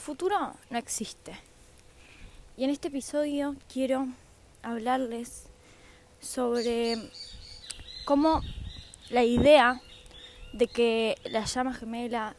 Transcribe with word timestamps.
futuro 0.00 0.54
no 0.70 0.78
existe. 0.78 1.38
Y 2.56 2.64
en 2.64 2.70
este 2.70 2.88
episodio 2.88 3.54
quiero 3.72 4.08
hablarles 4.62 5.44
sobre 6.20 6.96
cómo 8.04 8.40
la 9.10 9.24
idea 9.24 9.80
de 10.52 10.66
que 10.66 11.16
la 11.24 11.44
llama 11.44 11.74
gemela 11.74 12.34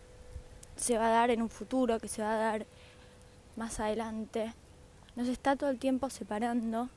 se 0.75 0.97
va 0.97 1.07
a 1.07 1.11
dar 1.11 1.31
en 1.31 1.41
un 1.41 1.49
futuro, 1.49 1.99
que 1.99 2.07
se 2.07 2.21
va 2.21 2.33
a 2.33 2.37
dar 2.37 2.65
más 3.55 3.79
adelante, 3.79 4.53
nos 5.15 5.27
está 5.27 5.55
todo 5.55 5.69
el 5.69 5.79
tiempo 5.79 6.09
separando 6.09 6.89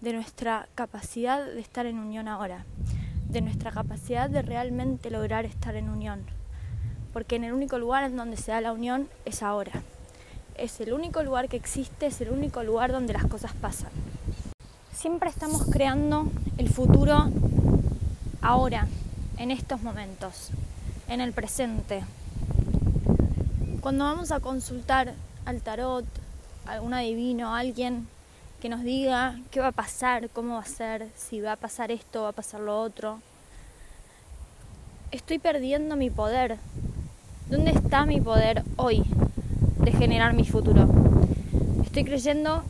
de 0.00 0.12
nuestra 0.12 0.68
capacidad 0.74 1.44
de 1.44 1.60
estar 1.60 1.86
en 1.86 1.98
unión 1.98 2.28
ahora, 2.28 2.64
de 3.28 3.40
nuestra 3.40 3.72
capacidad 3.72 4.30
de 4.30 4.42
realmente 4.42 5.10
lograr 5.10 5.44
estar 5.44 5.76
en 5.76 5.88
unión. 5.88 6.24
Porque 7.12 7.36
en 7.36 7.44
el 7.44 7.52
único 7.52 7.78
lugar 7.78 8.04
en 8.04 8.16
donde 8.16 8.36
se 8.36 8.52
da 8.52 8.60
la 8.60 8.72
unión 8.72 9.08
es 9.24 9.42
ahora. 9.42 9.82
Es 10.56 10.80
el 10.80 10.92
único 10.92 11.22
lugar 11.22 11.48
que 11.48 11.56
existe, 11.56 12.06
es 12.06 12.20
el 12.20 12.30
único 12.30 12.62
lugar 12.62 12.92
donde 12.92 13.12
las 13.12 13.26
cosas 13.26 13.52
pasan. 13.54 13.90
Siempre 14.94 15.30
estamos 15.30 15.66
creando 15.70 16.30
el 16.58 16.68
futuro 16.68 17.28
ahora, 18.40 18.86
en 19.38 19.50
estos 19.50 19.82
momentos, 19.82 20.50
en 21.08 21.20
el 21.20 21.32
presente. 21.32 22.04
Cuando 23.80 24.04
vamos 24.04 24.30
a 24.30 24.40
consultar 24.40 25.14
al 25.44 25.60
tarot, 25.60 26.04
algún 26.66 26.94
adivino, 26.94 27.54
alguien 27.54 28.06
que 28.60 28.68
nos 28.68 28.82
diga 28.82 29.40
qué 29.50 29.58
va 29.58 29.68
a 29.68 29.72
pasar, 29.72 30.30
cómo 30.30 30.54
va 30.54 30.60
a 30.60 30.66
ser, 30.66 31.08
si 31.16 31.40
va 31.40 31.52
a 31.52 31.56
pasar 31.56 31.90
esto, 31.90 32.22
va 32.22 32.28
a 32.28 32.32
pasar 32.32 32.60
lo 32.60 32.80
otro. 32.80 33.20
Estoy 35.10 35.40
perdiendo 35.40 35.96
mi 35.96 36.10
poder. 36.10 36.58
¿Dónde 37.52 37.72
está 37.72 38.06
mi 38.06 38.18
poder 38.18 38.62
hoy 38.76 39.04
de 39.84 39.92
generar 39.92 40.32
mi 40.32 40.46
futuro? 40.46 40.88
Estoy 41.84 42.02
creyendo 42.02 42.64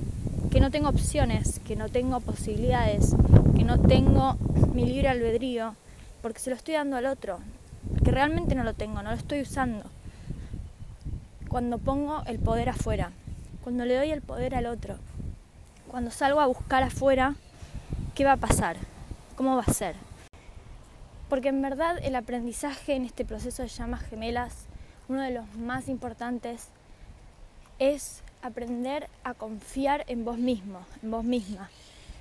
que 0.50 0.58
no 0.58 0.72
tengo 0.72 0.88
opciones, 0.88 1.60
que 1.60 1.76
no 1.76 1.88
tengo 1.88 2.18
posibilidades, 2.18 3.14
que 3.56 3.62
no 3.62 3.80
tengo 3.80 4.36
mi 4.74 4.84
libre 4.84 5.06
albedrío, 5.06 5.76
porque 6.20 6.40
se 6.40 6.50
lo 6.50 6.56
estoy 6.56 6.74
dando 6.74 6.96
al 6.96 7.06
otro, 7.06 7.38
que 8.02 8.10
realmente 8.10 8.56
no 8.56 8.64
lo 8.64 8.74
tengo, 8.74 9.04
no 9.04 9.10
lo 9.10 9.16
estoy 9.16 9.42
usando. 9.42 9.84
Cuando 11.48 11.78
pongo 11.78 12.24
el 12.26 12.40
poder 12.40 12.68
afuera, 12.68 13.12
cuando 13.62 13.84
le 13.84 13.94
doy 13.94 14.10
el 14.10 14.20
poder 14.20 14.56
al 14.56 14.66
otro, 14.66 14.96
cuando 15.86 16.10
salgo 16.10 16.40
a 16.40 16.46
buscar 16.46 16.82
afuera, 16.82 17.36
¿qué 18.16 18.24
va 18.24 18.32
a 18.32 18.36
pasar? 18.36 18.78
¿Cómo 19.36 19.54
va 19.54 19.62
a 19.64 19.72
ser? 19.72 19.94
Porque 21.28 21.50
en 21.50 21.62
verdad 21.62 21.98
el 22.02 22.16
aprendizaje 22.16 22.96
en 22.96 23.04
este 23.04 23.24
proceso 23.24 23.62
de 23.62 23.68
llamas 23.68 24.02
gemelas, 24.02 24.66
uno 25.12 25.22
de 25.22 25.30
los 25.30 25.54
más 25.56 25.88
importantes, 25.88 26.68
es 27.78 28.22
aprender 28.42 29.08
a 29.24 29.34
confiar 29.34 30.04
en 30.08 30.24
vos 30.24 30.38
mismo, 30.38 30.84
en 31.02 31.10
vos 31.10 31.24
misma, 31.24 31.70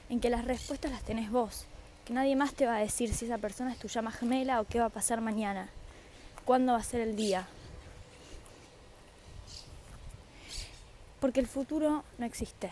en 0.10 0.20
que 0.20 0.30
las 0.30 0.46
respuestas 0.46 0.92
las 0.92 1.04
tenés 1.04 1.32
vos, 1.32 1.66
que 2.06 2.14
nadie 2.14 2.36
más 2.36 2.54
te 2.54 2.66
va 2.66 2.78
a 2.78 2.80
decir 2.80 3.14
si 3.14 3.26
esa 3.26 3.38
persona 3.38 3.72
es 3.72 3.80
tu 3.80 3.88
llama 3.88 4.12
gemela 4.12 4.62
o 4.62 4.66
qué 4.66 4.80
va 4.80 4.86
a 4.86 4.90
pasar 4.90 5.22
mañana, 5.22 5.70
cuándo 6.46 6.74
va 6.74 6.80
a 6.80 6.84
ser 6.84 7.02
el 7.02 7.16
día. 7.16 7.48
Porque 11.20 11.40
el 11.40 11.48
futuro 11.48 12.04
no 12.18 12.26
existe 12.26 12.70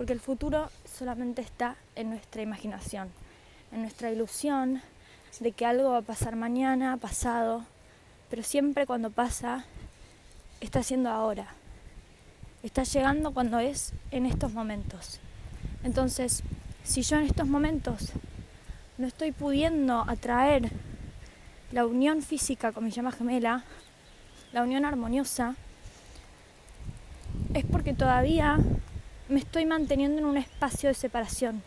porque 0.00 0.14
el 0.14 0.20
futuro 0.20 0.70
solamente 0.86 1.42
está 1.42 1.76
en 1.94 2.08
nuestra 2.08 2.40
imaginación, 2.40 3.10
en 3.70 3.82
nuestra 3.82 4.10
ilusión 4.10 4.80
de 5.40 5.52
que 5.52 5.66
algo 5.66 5.90
va 5.90 5.98
a 5.98 6.02
pasar 6.02 6.36
mañana, 6.36 6.96
pasado, 6.96 7.66
pero 8.30 8.42
siempre 8.44 8.86
cuando 8.86 9.10
pasa, 9.10 9.64
está 10.60 10.82
siendo 10.82 11.10
ahora, 11.10 11.48
está 12.62 12.84
llegando 12.84 13.34
cuando 13.34 13.58
es 13.58 13.92
en 14.12 14.24
estos 14.24 14.52
momentos. 14.52 15.18
Entonces, 15.82 16.42
si 16.84 17.02
yo 17.02 17.16
en 17.16 17.24
estos 17.24 17.48
momentos 17.48 18.12
no 18.98 19.06
estoy 19.06 19.32
pudiendo 19.32 20.04
atraer 20.06 20.70
la 21.72 21.86
unión 21.86 22.22
física 22.22 22.72
con 22.72 22.84
mi 22.84 22.90
llama 22.90 23.12
gemela, 23.12 23.64
la 24.52 24.62
unión 24.62 24.84
armoniosa, 24.84 25.56
es 27.54 27.64
porque 27.64 27.94
todavía 27.94 28.58
me 29.28 29.40
estoy 29.40 29.66
manteniendo 29.66 30.18
en 30.18 30.24
un 30.24 30.36
espacio 30.36 30.88
de 30.88 30.94
separación, 30.94 31.62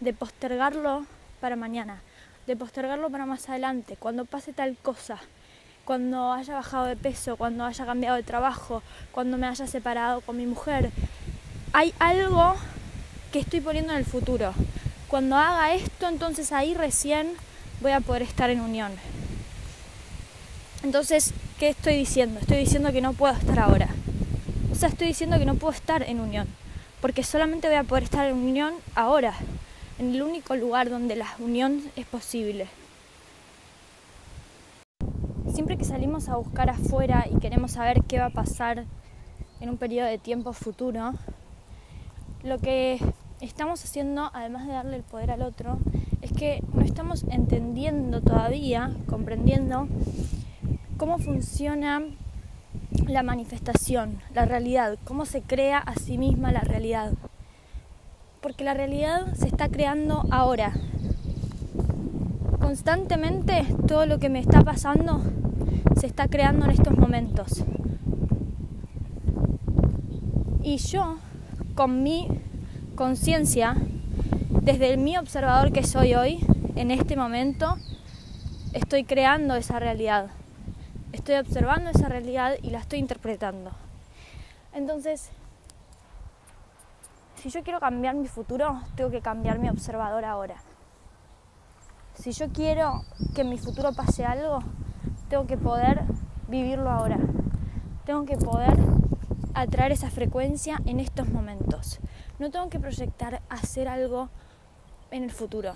de 0.00 0.12
postergarlo 0.12 1.06
para 1.40 1.56
mañana, 1.56 2.02
de 2.46 2.56
postergarlo 2.56 3.10
para 3.10 3.26
más 3.26 3.48
adelante, 3.48 3.96
cuando 3.96 4.24
pase 4.24 4.52
tal 4.52 4.76
cosa, 4.76 5.18
cuando 5.84 6.32
haya 6.32 6.54
bajado 6.54 6.86
de 6.86 6.96
peso, 6.96 7.36
cuando 7.36 7.64
haya 7.64 7.84
cambiado 7.84 8.16
de 8.16 8.22
trabajo, 8.22 8.82
cuando 9.12 9.36
me 9.36 9.46
haya 9.46 9.66
separado 9.66 10.20
con 10.20 10.36
mi 10.36 10.46
mujer. 10.46 10.90
Hay 11.72 11.92
algo 11.98 12.54
que 13.32 13.40
estoy 13.40 13.60
poniendo 13.60 13.92
en 13.92 13.98
el 13.98 14.04
futuro. 14.04 14.52
Cuando 15.08 15.36
haga 15.36 15.74
esto, 15.74 16.08
entonces 16.08 16.52
ahí 16.52 16.74
recién 16.74 17.32
voy 17.80 17.92
a 17.92 18.00
poder 18.00 18.22
estar 18.22 18.50
en 18.50 18.60
unión. 18.60 18.92
Entonces, 20.82 21.32
¿qué 21.58 21.70
estoy 21.70 21.96
diciendo? 21.96 22.40
Estoy 22.40 22.58
diciendo 22.58 22.92
que 22.92 23.00
no 23.00 23.12
puedo 23.12 23.34
estar 23.34 23.58
ahora. 23.58 23.88
O 24.72 24.74
sea, 24.74 24.88
estoy 24.88 25.08
diciendo 25.08 25.38
que 25.38 25.44
no 25.44 25.54
puedo 25.54 25.72
estar 25.72 26.02
en 26.02 26.20
unión 26.20 26.46
porque 27.04 27.22
solamente 27.22 27.68
voy 27.68 27.76
a 27.76 27.84
poder 27.84 28.04
estar 28.04 28.26
en 28.26 28.34
unión 28.34 28.72
ahora, 28.94 29.34
en 29.98 30.14
el 30.14 30.22
único 30.22 30.56
lugar 30.56 30.88
donde 30.88 31.16
la 31.16 31.34
unión 31.38 31.82
es 31.96 32.06
posible. 32.06 32.66
Siempre 35.54 35.78
que 35.78 35.84
salimos 35.84 36.28
a 36.28 36.34
buscar 36.34 36.68
afuera 36.68 37.26
y 37.30 37.38
queremos 37.38 37.70
saber 37.70 38.02
qué 38.02 38.18
va 38.18 38.26
a 38.26 38.30
pasar 38.30 38.86
en 39.60 39.70
un 39.70 39.76
periodo 39.76 40.08
de 40.08 40.18
tiempo 40.18 40.52
futuro, 40.52 41.12
lo 42.42 42.58
que 42.58 42.98
estamos 43.40 43.84
haciendo, 43.84 44.32
además 44.34 44.66
de 44.66 44.72
darle 44.72 44.96
el 44.96 45.04
poder 45.04 45.30
al 45.30 45.42
otro, 45.42 45.78
es 46.22 46.32
que 46.32 46.60
no 46.72 46.82
estamos 46.82 47.24
entendiendo 47.30 48.20
todavía, 48.20 48.96
comprendiendo 49.08 49.86
cómo 50.96 51.18
funciona 51.18 52.02
la 53.06 53.22
manifestación, 53.22 54.18
la 54.34 54.46
realidad, 54.46 54.98
cómo 55.04 55.24
se 55.24 55.40
crea 55.40 55.78
a 55.78 55.94
sí 55.94 56.18
misma 56.18 56.50
la 56.50 56.62
realidad. 56.62 57.12
Porque 58.40 58.64
la 58.64 58.74
realidad 58.74 59.32
se 59.34 59.46
está 59.46 59.68
creando 59.68 60.24
ahora. 60.32 60.72
Constantemente 62.74 63.64
todo 63.86 64.04
lo 64.04 64.18
que 64.18 64.28
me 64.28 64.40
está 64.40 64.62
pasando 64.62 65.22
se 65.94 66.08
está 66.08 66.26
creando 66.26 66.64
en 66.64 66.72
estos 66.72 66.98
momentos. 66.98 67.62
Y 70.60 70.78
yo, 70.78 71.18
con 71.76 72.02
mi 72.02 72.26
conciencia, 72.96 73.76
desde 74.60 74.96
mi 74.96 75.16
observador 75.16 75.70
que 75.70 75.84
soy 75.84 76.16
hoy, 76.16 76.44
en 76.74 76.90
este 76.90 77.16
momento, 77.16 77.76
estoy 78.72 79.04
creando 79.04 79.54
esa 79.54 79.78
realidad 79.78 80.30
estoy 81.12 81.36
observando 81.36 81.90
esa 81.90 82.08
realidad 82.08 82.56
y 82.60 82.70
la 82.70 82.80
estoy 82.80 82.98
interpretando. 82.98 83.70
Entonces, 84.72 85.30
si 87.36 87.50
yo 87.50 87.62
quiero 87.62 87.78
cambiar 87.78 88.16
mi 88.16 88.26
futuro, 88.26 88.80
tengo 88.96 89.12
que 89.12 89.20
cambiar 89.20 89.60
mi 89.60 89.68
observador 89.68 90.24
ahora. 90.24 90.56
Si 92.14 92.32
yo 92.32 92.48
quiero 92.50 93.04
que 93.34 93.42
en 93.42 93.50
mi 93.50 93.58
futuro 93.58 93.92
pase 93.92 94.24
algo, 94.24 94.60
tengo 95.28 95.46
que 95.46 95.56
poder 95.56 96.02
vivirlo 96.48 96.90
ahora. 96.90 97.18
Tengo 98.06 98.24
que 98.24 98.36
poder 98.36 98.74
atraer 99.54 99.92
esa 99.92 100.10
frecuencia 100.10 100.80
en 100.86 101.00
estos 101.00 101.28
momentos. 101.28 102.00
No 102.38 102.50
tengo 102.50 102.68
que 102.70 102.80
proyectar 102.80 103.42
hacer 103.48 103.88
algo 103.88 104.28
en 105.10 105.24
el 105.24 105.30
futuro. 105.30 105.74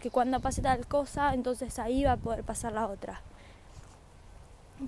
Que 0.00 0.10
cuando 0.10 0.40
pase 0.40 0.62
tal 0.62 0.86
cosa, 0.86 1.34
entonces 1.34 1.78
ahí 1.78 2.04
va 2.04 2.12
a 2.12 2.16
poder 2.16 2.44
pasar 2.44 2.72
la 2.72 2.86
otra 2.86 3.20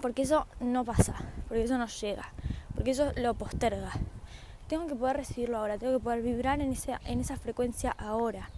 porque 0.00 0.22
eso 0.22 0.46
no 0.60 0.84
pasa, 0.84 1.14
porque 1.48 1.64
eso 1.64 1.76
no 1.78 1.86
llega, 1.86 2.32
porque 2.74 2.92
eso 2.92 3.12
lo 3.16 3.34
posterga. 3.34 3.90
Tengo 4.68 4.86
que 4.86 4.94
poder 4.94 5.16
recibirlo 5.16 5.58
ahora, 5.58 5.78
tengo 5.78 5.98
que 5.98 6.04
poder 6.04 6.22
vibrar 6.22 6.60
en, 6.60 6.72
ese, 6.72 6.96
en 7.04 7.20
esa 7.20 7.36
frecuencia 7.36 7.90
ahora, 7.98 8.50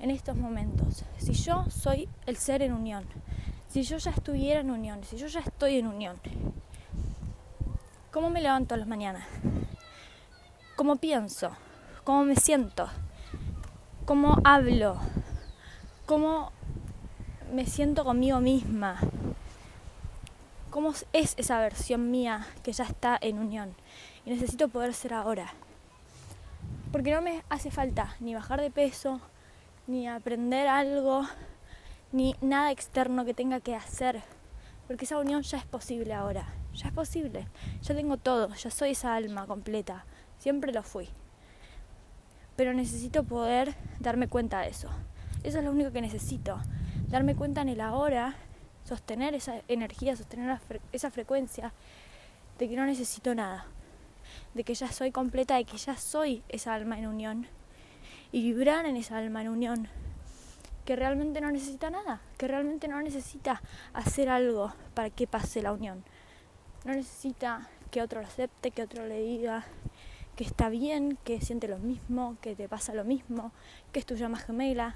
en 0.00 0.10
estos 0.10 0.36
momentos. 0.36 1.04
Si 1.18 1.32
yo 1.32 1.64
soy 1.70 2.08
el 2.26 2.36
ser 2.36 2.62
en 2.62 2.72
unión, 2.72 3.04
si 3.68 3.82
yo 3.82 3.98
ya 3.98 4.10
estuviera 4.10 4.60
en 4.60 4.70
unión, 4.70 5.04
si 5.04 5.16
yo 5.16 5.26
ya 5.26 5.40
estoy 5.40 5.78
en 5.78 5.86
unión, 5.86 6.16
¿cómo 8.10 8.30
me 8.30 8.40
levanto 8.40 8.74
a 8.74 8.78
las 8.78 8.86
mañanas? 8.86 9.26
¿Cómo 10.76 10.96
pienso? 10.96 11.50
¿Cómo 12.04 12.24
me 12.24 12.36
siento? 12.36 12.88
¿Cómo 14.04 14.38
hablo? 14.44 14.98
¿Cómo 16.06 16.52
me 17.52 17.66
siento 17.66 18.04
conmigo 18.04 18.40
misma? 18.40 19.00
cómo 20.78 20.94
es 21.12 21.34
esa 21.36 21.58
versión 21.58 22.12
mía 22.12 22.46
que 22.62 22.72
ya 22.72 22.84
está 22.84 23.18
en 23.20 23.40
unión. 23.40 23.74
Y 24.24 24.30
necesito 24.30 24.68
poder 24.68 24.94
ser 24.94 25.12
ahora. 25.12 25.52
Porque 26.92 27.12
no 27.12 27.20
me 27.20 27.42
hace 27.48 27.72
falta 27.72 28.14
ni 28.20 28.32
bajar 28.32 28.60
de 28.60 28.70
peso, 28.70 29.20
ni 29.88 30.06
aprender 30.06 30.68
algo, 30.68 31.26
ni 32.12 32.36
nada 32.42 32.70
externo 32.70 33.24
que 33.24 33.34
tenga 33.34 33.58
que 33.60 33.74
hacer. 33.74 34.22
Porque 34.86 35.06
esa 35.06 35.18
unión 35.18 35.42
ya 35.42 35.58
es 35.58 35.64
posible 35.64 36.12
ahora. 36.14 36.46
ya 36.74 36.88
es 36.88 36.94
posible, 36.94 37.48
ya 37.82 37.94
tengo 37.94 38.18
todo, 38.18 38.54
ya 38.54 38.70
soy 38.70 38.90
esa 38.90 39.16
alma 39.16 39.46
completa, 39.46 40.04
siempre 40.38 40.72
lo 40.72 40.84
fui. 40.84 41.08
Pero 42.54 42.72
necesito 42.72 43.24
poder 43.24 43.74
darme 43.98 44.28
cuenta 44.28 44.60
de 44.60 44.68
eso. 44.68 44.88
Eso 45.42 45.58
es 45.58 45.64
lo 45.64 45.72
único 45.72 45.90
que 45.90 46.00
necesito, 46.00 46.60
darme 47.08 47.34
cuenta 47.34 47.62
en 47.62 47.70
el 47.70 47.80
ahora, 47.80 48.36
sostener 48.84 49.34
esa 49.34 49.62
energía, 49.66 50.14
sostener 50.14 50.60
esa 50.92 51.10
frecuencia 51.10 51.72
de 52.58 52.68
que 52.68 52.76
no 52.76 52.84
necesito 52.86 53.34
nada, 53.34 53.66
de 54.54 54.62
que 54.62 54.74
ya 54.74 54.92
soy 54.92 55.10
completa, 55.10 55.56
de 55.56 55.64
que 55.64 55.78
ya 55.78 55.96
soy 55.96 56.44
esa 56.48 56.74
alma 56.74 56.98
en 56.98 57.06
unión 57.06 57.57
y 58.32 58.42
vibrar 58.42 58.86
en 58.86 58.96
esa 58.96 59.18
alma 59.18 59.42
en 59.42 59.48
unión 59.48 59.88
que 60.84 60.96
realmente 60.96 61.42
no 61.42 61.50
necesita 61.50 61.90
nada, 61.90 62.22
que 62.38 62.48
realmente 62.48 62.88
no 62.88 63.02
necesita 63.02 63.60
hacer 63.92 64.30
algo 64.30 64.72
para 64.94 65.10
que 65.10 65.26
pase 65.26 65.60
la 65.60 65.74
unión. 65.74 66.02
No 66.86 66.94
necesita 66.94 67.68
que 67.90 68.00
otro 68.00 68.22
lo 68.22 68.26
acepte, 68.26 68.70
que 68.70 68.82
otro 68.82 69.06
le 69.06 69.20
diga 69.20 69.66
que 70.34 70.44
está 70.44 70.68
bien, 70.68 71.18
que 71.24 71.40
siente 71.40 71.68
lo 71.68 71.78
mismo, 71.78 72.36
que 72.40 72.54
te 72.54 72.68
pasa 72.68 72.94
lo 72.94 73.04
mismo, 73.04 73.52
que 73.92 73.98
es 73.98 74.06
tu 74.06 74.14
llama 74.14 74.38
gemela. 74.38 74.94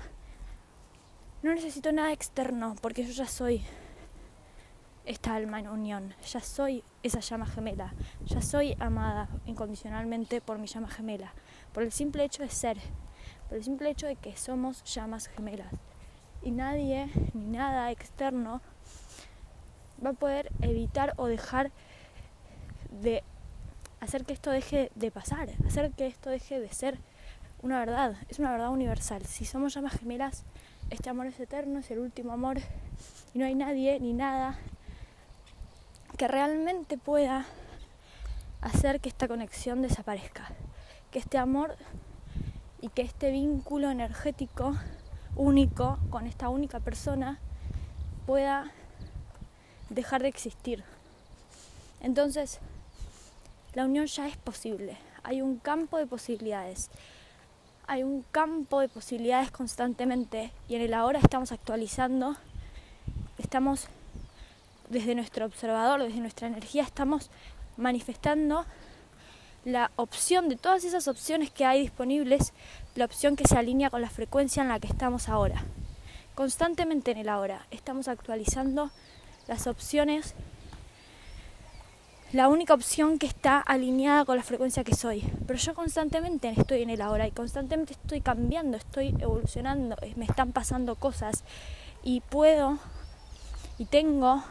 No 1.42 1.52
necesito 1.52 1.92
nada 1.92 2.12
externo 2.12 2.76
porque 2.80 3.04
yo 3.04 3.12
ya 3.12 3.26
soy 3.26 3.62
esta 5.04 5.34
alma 5.34 5.58
en 5.58 5.68
unión, 5.68 6.14
ya 6.24 6.40
soy 6.40 6.84
esa 7.02 7.20
llama 7.20 7.46
gemela, 7.46 7.92
ya 8.24 8.40
soy 8.40 8.76
amada 8.78 9.28
incondicionalmente 9.44 10.40
por 10.40 10.58
mi 10.58 10.68
llama 10.68 10.88
gemela, 10.88 11.34
por 11.72 11.82
el 11.82 11.92
simple 11.92 12.24
hecho 12.24 12.44
de 12.44 12.48
ser, 12.48 12.78
por 13.52 13.58
el 13.58 13.64
simple 13.64 13.90
hecho 13.90 14.06
de 14.06 14.16
que 14.16 14.34
somos 14.34 14.82
llamas 14.84 15.26
gemelas. 15.26 15.70
Y 16.40 16.52
nadie 16.52 17.10
ni 17.34 17.44
nada 17.48 17.90
externo 17.90 18.62
va 20.02 20.10
a 20.10 20.14
poder 20.14 20.50
evitar 20.62 21.12
o 21.18 21.26
dejar 21.26 21.70
de 23.02 23.22
hacer 24.00 24.24
que 24.24 24.32
esto 24.32 24.50
deje 24.50 24.90
de 24.94 25.10
pasar, 25.10 25.50
hacer 25.66 25.90
que 25.90 26.06
esto 26.06 26.30
deje 26.30 26.60
de 26.60 26.72
ser 26.72 26.98
una 27.60 27.78
verdad, 27.78 28.16
es 28.30 28.38
una 28.38 28.52
verdad 28.52 28.70
universal. 28.70 29.26
Si 29.26 29.44
somos 29.44 29.74
llamas 29.74 29.98
gemelas, 29.98 30.44
este 30.88 31.10
amor 31.10 31.26
es 31.26 31.38
eterno, 31.38 31.80
es 31.80 31.90
el 31.90 31.98
último 31.98 32.32
amor 32.32 32.56
y 33.34 33.38
no 33.38 33.44
hay 33.44 33.54
nadie 33.54 34.00
ni 34.00 34.14
nada 34.14 34.56
que 36.16 36.26
realmente 36.26 36.96
pueda 36.96 37.44
hacer 38.62 38.98
que 39.00 39.10
esta 39.10 39.28
conexión 39.28 39.82
desaparezca, 39.82 40.52
que 41.10 41.18
este 41.18 41.36
amor 41.36 41.76
y 42.82 42.88
que 42.88 43.00
este 43.00 43.30
vínculo 43.30 43.90
energético 43.90 44.76
único 45.36 45.98
con 46.10 46.26
esta 46.26 46.50
única 46.50 46.80
persona 46.80 47.38
pueda 48.26 48.70
dejar 49.88 50.22
de 50.22 50.28
existir. 50.28 50.84
Entonces, 52.00 52.58
la 53.72 53.84
unión 53.86 54.06
ya 54.06 54.26
es 54.26 54.36
posible. 54.36 54.98
Hay 55.22 55.40
un 55.40 55.58
campo 55.58 55.96
de 55.96 56.06
posibilidades. 56.06 56.90
Hay 57.86 58.02
un 58.02 58.24
campo 58.32 58.80
de 58.80 58.88
posibilidades 58.88 59.50
constantemente 59.50 60.52
y 60.68 60.74
en 60.74 60.82
el 60.82 60.94
ahora 60.94 61.18
estamos 61.18 61.52
actualizando, 61.52 62.36
estamos 63.38 63.86
desde 64.88 65.14
nuestro 65.14 65.46
observador, 65.46 66.02
desde 66.02 66.20
nuestra 66.20 66.48
energía, 66.48 66.82
estamos 66.82 67.30
manifestando 67.76 68.66
la 69.64 69.90
opción 69.96 70.48
de 70.48 70.56
todas 70.56 70.84
esas 70.84 71.08
opciones 71.08 71.50
que 71.50 71.64
hay 71.64 71.82
disponibles, 71.82 72.52
la 72.94 73.04
opción 73.04 73.36
que 73.36 73.46
se 73.46 73.56
alinea 73.56 73.90
con 73.90 74.02
la 74.02 74.10
frecuencia 74.10 74.62
en 74.62 74.68
la 74.68 74.80
que 74.80 74.88
estamos 74.88 75.28
ahora. 75.28 75.64
Constantemente 76.34 77.10
en 77.10 77.18
el 77.18 77.28
ahora 77.28 77.66
estamos 77.70 78.08
actualizando 78.08 78.90
las 79.46 79.66
opciones, 79.66 80.34
la 82.32 82.48
única 82.48 82.74
opción 82.74 83.18
que 83.18 83.26
está 83.26 83.60
alineada 83.60 84.24
con 84.24 84.36
la 84.36 84.42
frecuencia 84.42 84.82
que 84.82 84.94
soy. 84.94 85.22
Pero 85.46 85.58
yo 85.58 85.74
constantemente 85.74 86.48
estoy 86.56 86.82
en 86.82 86.90
el 86.90 87.02
ahora 87.02 87.26
y 87.26 87.30
constantemente 87.30 87.92
estoy 87.92 88.20
cambiando, 88.20 88.76
estoy 88.76 89.14
evolucionando, 89.20 89.96
me 90.16 90.24
están 90.24 90.52
pasando 90.52 90.96
cosas 90.96 91.44
y 92.02 92.20
puedo 92.20 92.78
y 93.78 93.84
tengo 93.84 94.42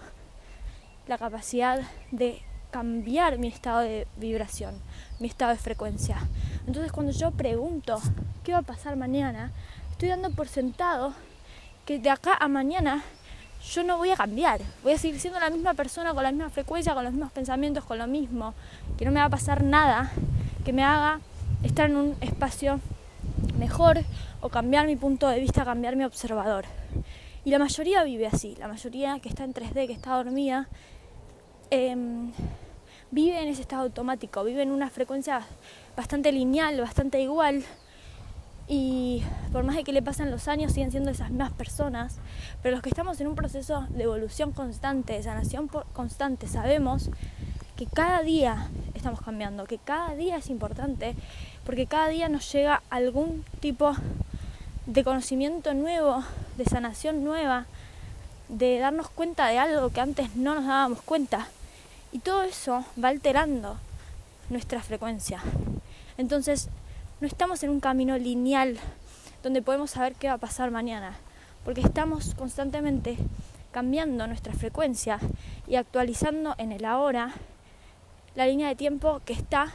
la 1.08 1.18
capacidad 1.18 1.82
de 2.12 2.42
cambiar 2.72 3.38
mi 3.38 3.48
estado 3.48 3.82
de 3.82 4.08
vibración, 4.18 4.74
mi 5.20 5.28
estado 5.28 5.52
de 5.52 5.58
frecuencia. 5.58 6.18
Entonces 6.66 6.92
cuando 6.92 7.12
yo 7.12 7.32
pregunto 7.32 8.02
qué 8.44 8.54
va 8.54 8.60
a 8.60 8.64
pasar 8.64 8.96
mañana, 8.96 9.52
estoy 9.92 10.10
dando 10.10 10.32
por 10.32 10.48
sentado 10.48 11.14
que 11.86 12.00
de 12.00 12.10
acá 12.10 12.36
a 12.40 12.48
mañana 12.48 13.04
yo 13.74 13.84
no 13.84 13.98
voy 13.98 14.10
a 14.10 14.16
cambiar, 14.16 14.62
voy 14.84 14.94
a 14.94 14.98
seguir 14.98 15.20
siendo 15.20 15.40
la 15.40 15.50
misma 15.50 15.76
persona 15.76 16.14
con 16.14 16.24
la 16.24 16.32
misma 16.32 16.50
frecuencia, 16.50 16.96
con 16.96 17.04
los 17.04 17.14
mismos 17.14 17.32
pensamientos, 17.32 17.86
con 17.86 18.00
lo 18.00 18.08
mismo, 18.08 18.56
que 18.98 19.06
no 19.06 19.12
me 19.12 19.20
va 19.20 19.26
a 19.26 19.30
pasar 19.30 19.64
nada 19.64 20.12
que 20.66 20.74
me 20.74 20.84
haga 20.84 21.20
estar 21.64 21.90
en 21.90 21.98
un 21.98 22.16
espacio 22.22 22.80
mejor 23.58 24.00
o 24.42 24.50
cambiar 24.50 24.88
mi 24.88 24.96
punto 24.96 25.28
de 25.28 25.40
vista, 25.40 25.66
cambiar 25.66 25.96
mi 25.96 26.04
observador. 26.04 26.66
Y 27.44 27.52
la 27.52 27.60
mayoría 27.60 28.04
vive 28.04 28.28
así, 28.28 28.56
la 28.60 28.68
mayoría 28.68 29.20
que 29.20 29.30
está 29.30 29.44
en 29.44 29.54
3D, 29.54 29.88
que 29.88 29.94
está 29.94 30.16
dormida, 30.16 30.68
Em, 31.74 32.34
vive 33.12 33.42
en 33.42 33.48
ese 33.48 33.62
estado 33.62 33.84
automático, 33.84 34.44
vive 34.44 34.62
en 34.62 34.72
una 34.72 34.90
frecuencia 34.90 35.42
bastante 35.96 36.34
lineal, 36.34 36.82
bastante 36.82 37.22
igual. 37.22 37.64
Y 38.68 39.24
por 39.54 39.64
más 39.64 39.78
de 39.78 39.86
que 39.86 39.94
le 39.94 40.02
pasen 40.02 40.32
los 40.32 40.50
años, 40.50 40.74
siguen 40.74 40.92
siendo 40.92 41.12
esas 41.12 41.30
mismas 41.30 41.54
personas. 41.54 42.18
Pero 42.62 42.76
los 42.76 42.84
que 42.84 42.90
estamos 42.90 43.22
en 43.22 43.28
un 43.28 43.36
proceso 43.36 43.88
de 43.90 44.04
evolución 44.04 44.52
constante, 44.52 45.14
de 45.14 45.24
sanación 45.24 45.70
constante, 45.94 46.46
sabemos 46.48 47.10
que 47.78 47.86
cada 47.86 48.22
día 48.22 48.68
estamos 48.94 49.22
cambiando, 49.22 49.64
que 49.64 49.78
cada 49.78 50.14
día 50.16 50.36
es 50.36 50.50
importante, 50.50 51.16
porque 51.66 51.88
cada 51.88 52.10
día 52.10 52.28
nos 52.28 52.52
llega 52.52 52.84
algún 52.90 53.46
tipo 53.62 53.94
de 54.88 55.06
conocimiento 55.06 55.74
nuevo, 55.74 56.22
de 56.58 56.66
sanación 56.66 57.24
nueva, 57.24 57.66
de 58.50 58.78
darnos 58.80 59.10
cuenta 59.10 59.48
de 59.48 59.58
algo 59.58 59.90
que 59.90 60.02
antes 60.02 60.36
no 60.36 60.54
nos 60.54 60.66
dábamos 60.66 61.02
cuenta. 61.04 61.48
Y 62.12 62.20
todo 62.20 62.44
eso 62.44 62.86
va 63.02 63.10
alterando 63.10 63.78
nuestra 64.50 64.82
frecuencia. 64.82 65.42
Entonces, 66.18 66.70
no 67.22 67.28
estamos 67.28 67.64
en 67.64 67.70
un 67.70 67.80
camino 67.80 68.18
lineal 68.18 68.78
donde 69.44 69.62
podemos 69.62 69.92
saber 69.92 70.16
qué 70.16 70.28
va 70.28 70.34
a 70.34 70.38
pasar 70.38 70.72
mañana, 70.72 71.16
porque 71.64 71.82
estamos 71.82 72.36
constantemente 72.36 73.18
cambiando 73.72 74.28
nuestra 74.28 74.54
frecuencia 74.54 75.20
y 75.68 75.76
actualizando 75.76 76.54
en 76.58 76.74
el 76.74 76.84
ahora 76.84 77.34
la 78.36 78.46
línea 78.46 78.68
de 78.68 78.76
tiempo 78.76 79.22
que 79.26 79.34
está 79.34 79.72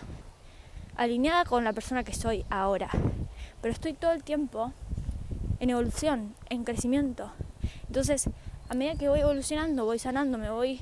alineada 0.96 1.44
con 1.44 1.64
la 1.64 1.72
persona 1.72 2.04
que 2.04 2.14
soy 2.14 2.44
ahora. 2.50 2.90
Pero 3.62 3.72
estoy 3.72 3.94
todo 3.94 4.12
el 4.12 4.22
tiempo 4.22 4.72
en 5.60 5.70
evolución, 5.70 6.34
en 6.50 6.64
crecimiento. 6.64 7.32
Entonces, 7.86 8.28
a 8.68 8.74
medida 8.74 8.96
que 8.96 9.08
voy 9.08 9.20
evolucionando, 9.20 9.84
voy 9.84 9.98
sanando, 9.98 10.36
me 10.38 10.50
voy 10.50 10.80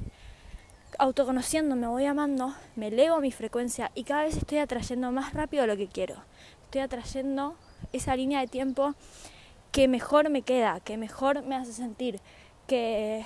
autoconociendo, 0.98 1.76
me 1.76 1.86
voy 1.86 2.06
amando, 2.06 2.54
me 2.76 2.88
elevo 2.88 3.20
mi 3.20 3.32
frecuencia 3.32 3.90
y 3.94 4.04
cada 4.04 4.24
vez 4.24 4.36
estoy 4.36 4.58
atrayendo 4.58 5.10
más 5.12 5.32
rápido 5.32 5.66
lo 5.66 5.76
que 5.76 5.88
quiero. 5.88 6.16
Estoy 6.64 6.82
atrayendo 6.82 7.56
esa 7.92 8.16
línea 8.16 8.40
de 8.40 8.46
tiempo 8.46 8.94
que 9.72 9.88
mejor 9.88 10.30
me 10.30 10.42
queda, 10.42 10.80
que 10.80 10.96
mejor 10.96 11.42
me 11.42 11.56
hace 11.56 11.72
sentir, 11.72 12.20
que 12.66 13.24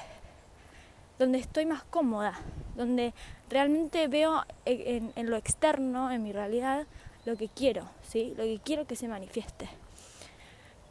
donde 1.19 1.39
estoy 1.39 1.67
más 1.67 1.85
cómoda, 1.85 2.41
donde 2.77 3.13
realmente 3.51 4.09
veo 4.09 4.45
en, 4.65 5.31
lo 5.31 5.37
externo, 5.37 6.11
en 6.11 6.23
mi 6.23 6.33
realidad, 6.33 6.87
lo 7.25 7.37
que 7.37 7.49
quiero, 7.49 7.89
¿sí? 8.03 8.35
lo 8.37 8.45
que 8.45 8.61
quiero 8.65 8.87
que 8.87 8.97
se 8.97 9.09
manifieste. 9.09 9.69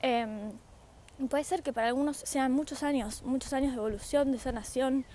Em, 0.01 0.51
puede 1.29 1.43
ser 1.43 1.63
que 1.63 1.73
para 1.73 1.87
algunos 1.87 2.17
sean 2.17 2.51
muchos 2.51 2.83
años, 2.83 3.23
muchos 3.23 3.53
años 3.53 3.71
de 3.71 3.77
evolución, 3.77 4.31
de 4.31 4.39
sanación, 4.39 5.05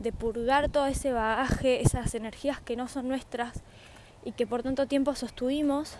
de 0.00 0.12
purgar 0.12 0.70
todo 0.70 0.86
ese 0.86 1.12
bagaje, 1.12 1.82
esas 1.82 2.14
energías 2.14 2.60
que 2.60 2.74
no 2.74 2.88
son 2.88 3.06
nuestras 3.06 3.62
y 4.24 4.32
que 4.32 4.46
por 4.46 4.62
tanto 4.62 4.86
tiempo 4.86 5.14
sostuvimos 5.14 5.96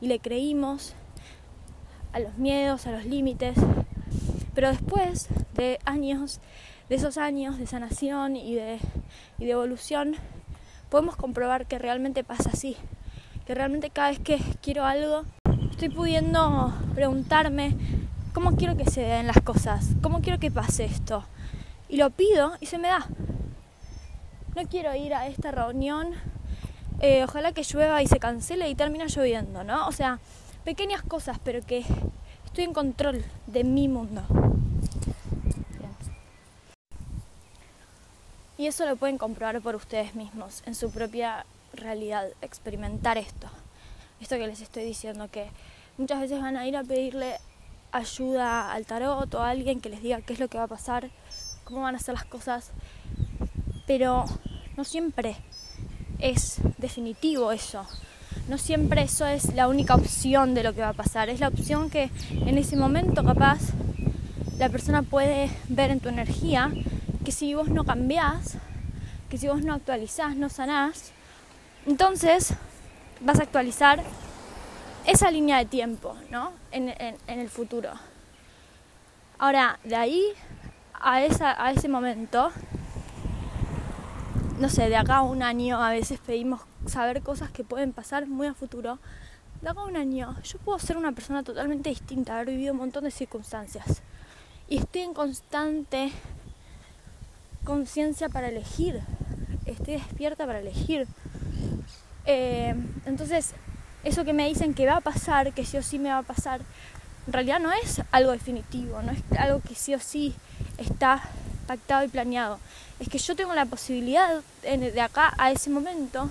y 0.00 0.06
le 0.06 0.20
creímos 0.20 0.94
a 2.12 2.20
los 2.20 2.38
miedos, 2.38 2.86
a 2.86 2.92
los 2.92 3.04
límites. 3.04 3.56
Pero 4.54 4.68
después 4.68 5.28
de 5.54 5.80
años, 5.84 6.40
de 6.88 6.94
esos 6.94 7.18
años 7.18 7.58
de 7.58 7.66
sanación 7.66 8.36
y 8.36 8.54
de, 8.54 8.78
y 9.38 9.46
de 9.46 9.50
evolución, 9.50 10.14
podemos 10.88 11.16
comprobar 11.16 11.66
que 11.66 11.78
realmente 11.78 12.22
pasa 12.22 12.50
así. 12.52 12.76
Que 13.46 13.54
realmente 13.54 13.90
cada 13.90 14.10
vez 14.10 14.20
que 14.20 14.38
quiero 14.62 14.84
algo, 14.84 15.24
estoy 15.70 15.88
pudiendo 15.88 16.72
preguntarme 16.94 17.76
cómo 18.32 18.56
quiero 18.56 18.76
que 18.76 18.88
se 18.88 19.00
den 19.00 19.26
las 19.26 19.40
cosas, 19.40 19.90
cómo 20.00 20.20
quiero 20.20 20.38
que 20.38 20.52
pase 20.52 20.84
esto. 20.84 21.24
Y 21.94 21.96
lo 21.96 22.10
pido 22.10 22.54
y 22.58 22.66
se 22.66 22.76
me 22.76 22.88
da 22.88 23.06
no 24.56 24.66
quiero 24.68 24.92
ir 24.96 25.14
a 25.14 25.28
esta 25.28 25.52
reunión, 25.52 26.12
eh, 27.00 27.22
ojalá 27.22 27.52
que 27.52 27.62
llueva 27.62 28.02
y 28.02 28.08
se 28.08 28.18
cancele 28.18 28.68
y 28.68 28.74
termina 28.74 29.06
lloviendo, 29.06 29.62
¿no? 29.62 29.86
O 29.86 29.92
sea, 29.92 30.18
pequeñas 30.64 31.02
cosas, 31.02 31.38
pero 31.44 31.64
que 31.64 31.84
estoy 32.46 32.64
en 32.64 32.72
control 32.72 33.24
de 33.46 33.62
mi 33.62 33.86
mundo. 33.86 34.22
Y 38.58 38.64
Y 38.64 38.66
eso 38.66 38.86
lo 38.86 38.96
pueden 38.96 39.16
comprobar 39.16 39.60
por 39.60 39.76
ustedes 39.76 40.16
mismos, 40.16 40.64
en 40.66 40.74
su 40.74 40.90
propia 40.90 41.46
realidad, 41.74 42.26
experimentar 42.42 43.18
esto. 43.18 43.46
Esto 44.20 44.34
que 44.34 44.48
les 44.48 44.60
estoy 44.60 44.84
diciendo, 44.84 45.28
que 45.30 45.48
muchas 45.96 46.20
veces 46.20 46.40
van 46.40 46.56
a 46.56 46.66
ir 46.66 46.76
a 46.76 46.82
pedirle 46.82 47.36
ayuda 47.92 48.72
al 48.72 48.86
tarot 48.86 49.32
o 49.34 49.40
a 49.40 49.50
alguien 49.50 49.80
que 49.80 49.88
les 49.88 50.02
diga 50.02 50.20
qué 50.20 50.32
es 50.32 50.40
lo 50.40 50.48
que 50.48 50.58
va 50.58 50.64
a 50.64 50.68
pasar, 50.68 51.10
cómo 51.64 51.82
van 51.82 51.96
a 51.96 51.98
ser 51.98 52.14
las 52.14 52.24
cosas, 52.24 52.70
pero 53.86 54.24
no 54.76 54.84
siempre 54.84 55.36
es 56.18 56.58
definitivo 56.78 57.52
eso. 57.52 57.86
No 58.48 58.58
siempre 58.58 59.02
eso 59.02 59.26
es 59.26 59.54
la 59.54 59.68
única 59.68 59.94
opción 59.94 60.54
de 60.54 60.62
lo 60.62 60.74
que 60.74 60.80
va 60.80 60.90
a 60.90 60.94
pasar. 60.94 61.28
Es 61.28 61.40
la 61.40 61.48
opción 61.48 61.90
que 61.90 62.10
en 62.30 62.58
ese 62.58 62.76
momento 62.76 63.24
capaz 63.24 63.60
la 64.58 64.68
persona 64.68 65.02
puede 65.02 65.50
ver 65.68 65.90
en 65.90 66.00
tu 66.00 66.08
energía 66.08 66.72
que 67.24 67.32
si 67.32 67.54
vos 67.54 67.68
no 67.68 67.84
cambiás, 67.84 68.58
que 69.30 69.38
si 69.38 69.48
vos 69.48 69.62
no 69.62 69.74
actualizás, 69.74 70.36
no 70.36 70.48
sanás, 70.48 71.12
entonces 71.86 72.54
vas 73.20 73.40
a 73.40 73.44
actualizar 73.44 74.02
esa 75.06 75.30
línea 75.30 75.58
de 75.58 75.66
tiempo, 75.66 76.16
¿no? 76.30 76.52
En, 76.70 76.88
el 77.26 77.48
futuro. 77.48 77.90
Ahora, 79.38 79.78
de 79.84 79.96
ahí 79.96 80.32
a, 81.04 81.22
esa, 81.22 81.62
a 81.62 81.70
ese 81.70 81.86
momento, 81.86 82.50
no 84.58 84.70
sé, 84.70 84.88
de 84.88 84.96
acá 84.96 85.16
a 85.16 85.22
un 85.22 85.42
año 85.42 85.82
a 85.82 85.90
veces 85.90 86.18
pedimos 86.18 86.62
saber 86.86 87.22
cosas 87.22 87.50
que 87.50 87.62
pueden 87.62 87.92
pasar 87.92 88.26
muy 88.26 88.46
a 88.46 88.54
futuro. 88.54 88.98
De 89.60 89.68
acá 89.68 89.82
a 89.82 89.84
un 89.84 89.96
año 89.96 90.34
yo 90.42 90.58
puedo 90.58 90.78
ser 90.78 90.96
una 90.96 91.12
persona 91.12 91.42
totalmente 91.42 91.90
distinta, 91.90 92.34
haber 92.34 92.48
vivido 92.48 92.72
un 92.72 92.78
montón 92.78 93.04
de 93.04 93.10
circunstancias. 93.10 94.02
Y 94.66 94.78
estoy 94.78 95.02
en 95.02 95.12
constante 95.12 96.10
conciencia 97.64 98.30
para 98.30 98.48
elegir. 98.48 99.02
Estoy 99.66 99.94
despierta 99.94 100.46
para 100.46 100.60
elegir. 100.60 101.06
Eh, 102.24 102.74
entonces, 103.04 103.54
eso 104.04 104.24
que 104.24 104.32
me 104.32 104.48
dicen 104.48 104.72
que 104.72 104.86
va 104.86 104.96
a 104.96 105.00
pasar, 105.02 105.52
que 105.52 105.66
sí 105.66 105.76
o 105.76 105.82
sí 105.82 105.98
me 105.98 106.08
va 106.08 106.18
a 106.18 106.22
pasar, 106.22 106.62
en 107.26 107.32
realidad 107.32 107.60
no 107.60 107.72
es 107.72 108.02
algo 108.10 108.32
definitivo, 108.32 109.00
no 109.02 109.12
es 109.12 109.20
algo 109.38 109.60
que 109.60 109.74
sí 109.74 109.94
o 109.94 110.00
sí 110.00 110.34
está 110.78 111.22
pactado 111.66 112.04
y 112.04 112.08
planeado. 112.08 112.58
Es 113.00 113.08
que 113.08 113.18
yo 113.18 113.34
tengo 113.34 113.54
la 113.54 113.66
posibilidad 113.66 114.42
de 114.62 115.00
acá 115.00 115.32
a 115.38 115.50
ese 115.50 115.70
momento 115.70 116.30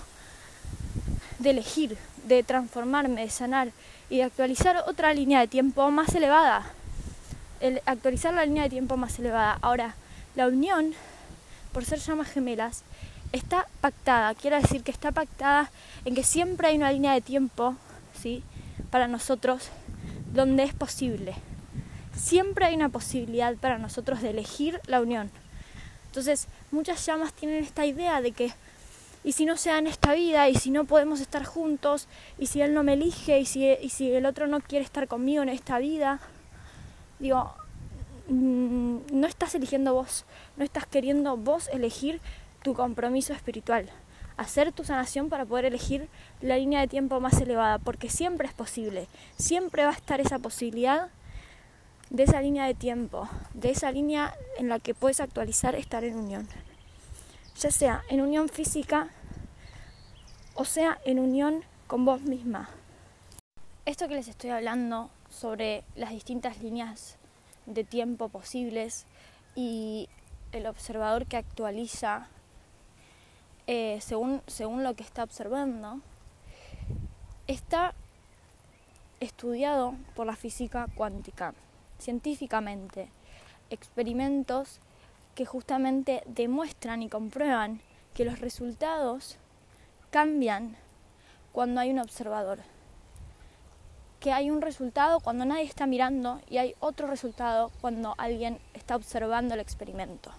de 1.40 1.50
elegir, 1.50 1.98
de 2.26 2.44
transformarme, 2.44 3.22
de 3.22 3.30
sanar 3.30 3.72
y 4.10 4.18
de 4.18 4.24
actualizar 4.24 4.84
otra 4.88 5.14
línea 5.14 5.40
de 5.40 5.48
tiempo 5.48 5.90
más 5.92 6.14
elevada. 6.16 6.64
El 7.60 7.82
actualizar 7.86 8.34
la 8.34 8.46
línea 8.46 8.64
de 8.64 8.70
tiempo 8.70 8.98
más 8.98 9.18
elevada. 9.20 9.58
Ahora, 9.62 9.96
la 10.36 10.48
unión, 10.48 10.94
por 11.72 11.86
ser 11.86 12.00
llamas 12.00 12.30
gemelas, 12.30 12.84
está 13.32 13.68
pactada. 13.82 14.36
Quiero 14.36 14.62
decir 14.62 14.84
que 14.84 14.92
está 14.92 15.12
pactada 15.12 15.72
en 16.06 16.14
que 16.14 16.24
siempre 16.24 16.68
hay 16.68 16.78
una 16.78 16.92
línea 16.92 17.14
de 17.14 17.22
tiempo, 17.22 17.76
¿sí? 18.22 18.44
Para 18.92 19.08
nosotros 19.08 19.70
donde 20.34 20.64
es 20.64 20.74
posible. 20.74 21.36
Siempre 22.16 22.66
hay 22.66 22.76
una 22.76 22.90
posibilidad 22.90 23.56
para 23.56 23.78
nosotros 23.78 24.22
de 24.22 24.32
elegir 24.32 24.82
la 24.88 25.02
unión. 25.02 25.32
Entonces, 26.08 26.48
muchas 26.72 27.06
llamas 27.06 27.34
tienen 27.34 27.64
esta 27.64 27.86
idea 27.86 28.22
de 28.22 28.34
que, 28.34 28.52
y 29.24 29.32
si 29.32 29.46
no 29.46 29.58
se 29.58 29.72
en 29.72 29.88
esta 29.88 30.14
vida, 30.14 30.50
y 30.50 30.56
si 30.56 30.70
no 30.70 30.86
podemos 30.86 31.22
estar 31.22 31.44
juntos, 31.44 32.08
y 32.38 32.48
si 32.48 32.62
él 32.62 32.74
no 32.74 32.84
me 32.84 32.94
elige, 32.94 33.40
y 33.40 33.46
si, 33.46 33.66
y 33.82 33.90
si 33.90 34.12
el 34.12 34.26
otro 34.26 34.48
no 34.48 34.60
quiere 34.62 34.86
estar 34.86 35.08
conmigo 35.08 35.42
en 35.42 35.50
esta 35.50 35.80
vida, 35.80 36.20
digo, 37.20 37.56
mm, 38.28 38.98
no 39.12 39.28
estás 39.28 39.56
eligiendo 39.56 39.94
vos, 39.94 40.26
no 40.58 40.64
estás 40.64 40.86
queriendo 40.86 41.38
vos 41.38 41.68
elegir 41.70 42.22
tu 42.64 42.74
compromiso 42.74 43.34
espiritual, 43.34 43.90
hacer 44.38 44.72
tu 44.72 44.84
sanación 44.84 45.30
para 45.30 45.46
poder 45.46 45.66
elegir 45.66 46.10
la 46.42 46.58
línea 46.58 46.80
de 46.82 46.88
tiempo 46.88 47.20
más 47.20 47.40
elevada, 47.42 47.80
porque 47.80 48.10
siempre 48.10 48.48
es 48.48 48.54
posible, 48.54 49.08
siempre 49.38 49.84
va 49.84 49.90
a 49.92 49.94
estar 49.94 50.20
esa 50.22 50.40
posibilidad 50.40 51.10
de 52.10 52.24
esa 52.24 52.42
línea 52.42 52.66
de 52.66 52.74
tiempo, 52.74 53.28
de 53.54 53.72
esa 53.72 53.92
línea 53.92 54.34
en 54.58 54.70
la 54.70 54.80
que 54.80 54.94
puedes 54.94 55.20
actualizar 55.20 55.76
estar 55.76 56.04
en 56.04 56.16
unión, 56.16 56.48
ya 57.58 57.72
sea 57.72 58.04
en 58.10 58.22
unión 58.22 58.50
física 58.50 59.10
o 60.56 60.66
sea 60.66 61.00
en 61.06 61.20
unión 61.20 61.64
con 61.88 62.06
vos 62.06 62.22
misma. 62.22 62.70
Esto 63.86 64.08
que 64.08 64.16
les 64.16 64.28
estoy 64.28 64.52
hablando 64.52 65.10
sobre 65.30 65.84
las 65.96 66.12
distintas 66.12 66.62
líneas 66.62 67.18
de 67.66 67.84
tiempo 67.84 68.30
posibles 68.30 69.06
y 69.56 70.10
el 70.52 70.68
observador 70.68 71.26
que 71.26 71.38
actualiza 71.38 72.28
eh, 73.68 74.00
según, 74.02 74.42
según 74.48 74.84
lo 74.84 74.94
que 74.96 75.04
está 75.04 75.24
observando, 75.24 76.02
está 77.48 77.94
estudiado 79.20 79.96
por 80.16 80.26
la 80.26 80.36
física 80.36 80.88
cuántica, 80.96 81.54
científicamente, 81.98 83.10
experimentos 83.70 84.80
que 85.36 85.46
justamente 85.46 86.24
demuestran 86.26 87.02
y 87.02 87.10
comprueban 87.10 87.82
que 88.14 88.26
los 88.26 88.40
resultados 88.40 89.38
cambian 90.12 90.76
cuando 91.52 91.82
hay 91.82 91.92
un 91.92 92.00
observador. 92.00 92.60
Que 94.20 94.32
hay 94.32 94.50
un 94.50 94.62
resultado 94.62 95.20
cuando 95.20 95.46
nadie 95.46 95.64
está 95.64 95.86
mirando 95.86 96.40
y 96.50 96.58
hay 96.58 96.76
otro 96.80 97.08
resultado 97.08 97.72
cuando 97.82 98.16
alguien 98.18 98.60
está 98.74 98.96
observando 98.96 99.54
el 99.54 99.60
experimento. 99.60 100.32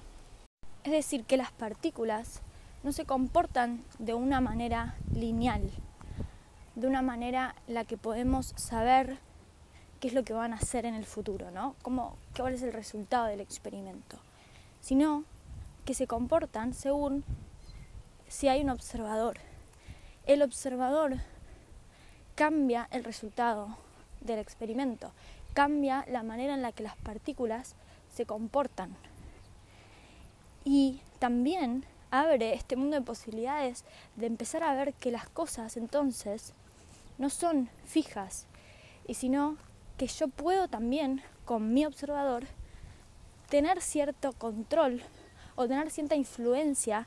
Es 0.84 0.92
decir, 0.92 1.24
que 1.24 1.36
las 1.36 1.52
partículas 1.52 2.40
no 2.84 2.92
se 2.92 3.06
comportan 3.06 3.82
de 3.98 4.12
una 4.12 4.42
manera 4.42 4.94
lineal, 5.14 5.70
de 6.74 6.86
una 6.86 7.00
manera 7.00 7.56
en 7.66 7.74
la 7.74 7.84
que 7.84 7.96
podemos 7.96 8.52
saber 8.56 9.18
qué 10.00 10.08
es 10.08 10.14
lo 10.14 10.22
que 10.22 10.34
van 10.34 10.52
a 10.52 10.56
hacer 10.56 10.84
en 10.84 10.94
el 10.94 11.06
futuro, 11.06 11.50
¿no? 11.50 11.76
Cómo, 11.80 12.18
¿Cuál 12.36 12.52
es 12.52 12.62
el 12.62 12.74
resultado 12.74 13.24
del 13.24 13.40
experimento? 13.40 14.18
Sino 14.82 15.24
que 15.86 15.94
se 15.94 16.06
comportan 16.06 16.74
según 16.74 17.24
si 18.28 18.48
hay 18.48 18.62
un 18.62 18.68
observador. 18.68 19.38
El 20.26 20.42
observador 20.42 21.16
cambia 22.34 22.86
el 22.90 23.02
resultado 23.02 23.78
del 24.20 24.38
experimento, 24.38 25.12
cambia 25.54 26.04
la 26.06 26.22
manera 26.22 26.52
en 26.52 26.60
la 26.60 26.72
que 26.72 26.82
las 26.82 26.96
partículas 26.96 27.76
se 28.12 28.26
comportan. 28.26 28.94
Y 30.64 31.00
también 31.18 31.86
abre 32.20 32.54
este 32.54 32.76
mundo 32.76 32.96
de 32.96 33.02
posibilidades 33.02 33.84
de 34.14 34.26
empezar 34.26 34.62
a 34.62 34.74
ver 34.74 34.94
que 34.94 35.10
las 35.10 35.28
cosas 35.28 35.76
entonces 35.76 36.52
no 37.18 37.28
son 37.28 37.68
fijas, 37.84 38.46
y 39.06 39.14
sino 39.14 39.56
que 39.98 40.06
yo 40.06 40.28
puedo 40.28 40.68
también, 40.68 41.22
con 41.44 41.72
mi 41.74 41.84
observador, 41.84 42.44
tener 43.48 43.80
cierto 43.80 44.32
control 44.32 45.02
o 45.56 45.66
tener 45.66 45.90
cierta 45.90 46.14
influencia 46.14 47.06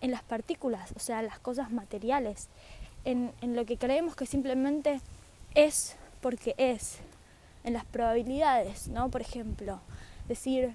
en 0.00 0.10
las 0.10 0.22
partículas, 0.22 0.92
o 0.96 1.00
sea, 1.00 1.22
las 1.22 1.38
cosas 1.38 1.70
materiales, 1.70 2.48
en, 3.04 3.32
en 3.40 3.56
lo 3.56 3.64
que 3.64 3.76
creemos 3.76 4.16
que 4.16 4.26
simplemente 4.26 5.00
es 5.54 5.96
porque 6.20 6.54
es, 6.56 6.98
en 7.64 7.74
las 7.74 7.84
probabilidades, 7.84 8.88
¿no? 8.88 9.10
Por 9.10 9.20
ejemplo, 9.20 9.80
decir, 10.28 10.74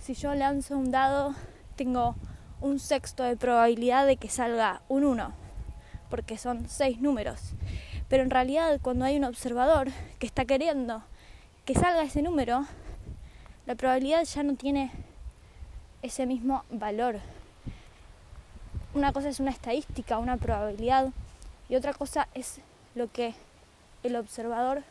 si 0.00 0.14
yo 0.14 0.34
lanzo 0.34 0.76
un 0.76 0.90
dado, 0.90 1.34
tengo 1.76 2.14
un 2.60 2.78
sexto 2.78 3.22
de 3.22 3.36
probabilidad 3.36 4.06
de 4.06 4.16
que 4.16 4.28
salga 4.28 4.82
un 4.88 5.04
1, 5.04 5.32
porque 6.10 6.38
son 6.38 6.68
seis 6.68 7.00
números. 7.00 7.40
Pero 8.08 8.22
en 8.22 8.30
realidad 8.30 8.78
cuando 8.82 9.04
hay 9.04 9.16
un 9.16 9.24
observador 9.24 9.88
que 10.18 10.26
está 10.26 10.44
queriendo 10.44 11.02
que 11.64 11.74
salga 11.74 12.04
ese 12.04 12.22
número, 12.22 12.64
la 13.66 13.74
probabilidad 13.74 14.24
ya 14.24 14.44
no 14.44 14.54
tiene 14.54 14.92
ese 16.02 16.24
mismo 16.24 16.62
valor. 16.70 17.16
Una 18.94 19.12
cosa 19.12 19.28
es 19.28 19.40
una 19.40 19.50
estadística, 19.50 20.18
una 20.18 20.36
probabilidad, 20.36 21.08
y 21.68 21.74
otra 21.74 21.92
cosa 21.92 22.28
es 22.34 22.60
lo 22.94 23.10
que 23.10 23.34
el 24.04 24.14
observador 24.14 24.84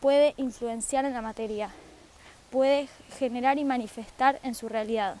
puede 0.00 0.34
influenciar 0.36 1.04
en 1.04 1.12
la 1.12 1.22
materia, 1.22 1.70
puede 2.50 2.88
generar 3.18 3.58
y 3.58 3.64
manifestar 3.64 4.40
en 4.42 4.56
su 4.56 4.68
realidad. 4.68 5.16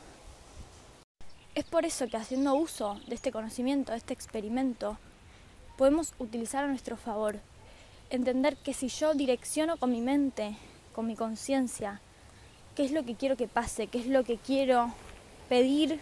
Es 1.56 1.64
por 1.64 1.84
eso 1.84 2.06
que 2.06 2.16
haciendo 2.16 2.54
uso 2.54 3.00
de 3.08 3.16
este 3.16 3.32
conocimiento, 3.32 3.90
de 3.90 3.98
este 3.98 4.14
experimento, 4.14 4.98
podemos 5.76 6.14
utilizar 6.20 6.64
a 6.64 6.68
nuestro 6.68 6.96
favor. 6.96 7.40
Entender 8.08 8.56
que 8.56 8.72
si 8.72 8.86
yo 8.88 9.14
direcciono 9.14 9.76
con 9.76 9.90
mi 9.90 10.00
mente, 10.00 10.56
con 10.94 11.08
mi 11.08 11.16
conciencia, 11.16 12.00
qué 12.76 12.84
es 12.84 12.92
lo 12.92 13.04
que 13.04 13.16
quiero 13.16 13.36
que 13.36 13.48
pase, 13.48 13.88
qué 13.88 13.98
es 13.98 14.06
lo 14.06 14.22
que 14.22 14.36
quiero 14.36 14.92
pedir, 15.48 15.98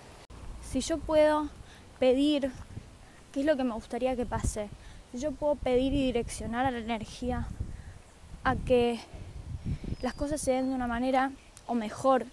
si 0.62 0.80
yo 0.80 0.98
puedo 0.98 1.48
pedir 1.98 2.52
qué 3.32 3.40
es 3.40 3.46
lo 3.46 3.56
que 3.56 3.64
me 3.64 3.72
gustaría 3.72 4.16
que 4.16 4.26
pase, 4.26 4.68
si 5.12 5.18
yo 5.18 5.32
puedo 5.32 5.54
pedir 5.54 5.94
y 5.94 6.04
direccionar 6.04 6.66
a 6.66 6.70
la 6.70 6.78
energía 6.78 7.48
a 8.44 8.54
que 8.54 9.00
las 10.02 10.12
cosas 10.12 10.42
se 10.42 10.52
den 10.52 10.68
de 10.68 10.74
una 10.74 10.86
manera 10.86 11.32
o 11.66 11.74
mejor 11.74 12.26